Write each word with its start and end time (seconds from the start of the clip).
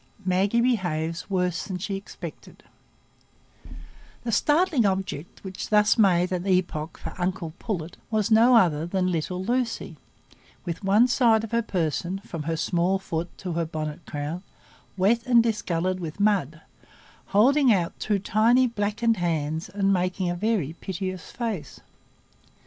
Maggie 0.25 0.61
Behaves 0.61 1.29
Worse 1.29 1.65
Than 1.65 1.77
She 1.77 1.95
Expected 1.95 2.63
The 4.23 4.31
startling 4.31 4.83
object 4.83 5.43
which 5.43 5.69
thus 5.69 5.95
made 5.95 6.31
an 6.31 6.47
epoch 6.47 6.97
for 6.97 7.13
uncle 7.19 7.53
Pullet 7.59 7.97
was 8.09 8.31
no 8.31 8.55
other 8.55 8.87
than 8.87 9.11
little 9.11 9.45
Lucy, 9.45 9.97
with 10.65 10.83
one 10.83 11.07
side 11.07 11.43
of 11.43 11.51
her 11.51 11.61
person, 11.61 12.17
from 12.25 12.41
her 12.49 12.57
small 12.57 12.97
foot 12.97 13.29
to 13.37 13.51
her 13.51 13.63
bonnet 13.67 14.03
crown, 14.07 14.41
wet 14.97 15.27
and 15.27 15.43
discoloured 15.43 15.99
with 15.99 16.19
mud, 16.19 16.61
holding 17.27 17.71
out 17.71 17.99
two 17.99 18.17
tiny 18.17 18.65
blackened 18.65 19.17
hands, 19.17 19.69
and 19.69 19.93
making 19.93 20.31
a 20.31 20.35
very 20.35 20.73
piteous 20.81 21.29
face. 21.29 21.79